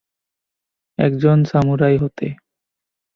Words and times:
একজন 0.99 1.37
সামুরাই 1.43 1.95
হতে। 1.97 2.27